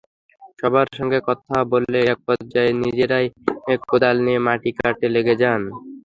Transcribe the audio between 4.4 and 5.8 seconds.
মাটি কাটতে লেগে যান।